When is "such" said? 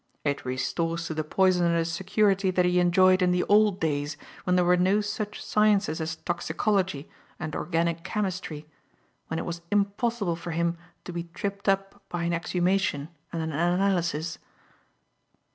4.99-5.45